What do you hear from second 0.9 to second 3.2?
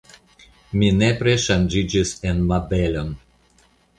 nepre ŝanĝiĝis en Mabelon.